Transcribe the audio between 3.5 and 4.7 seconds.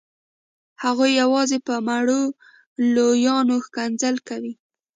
ښکنځل کوي.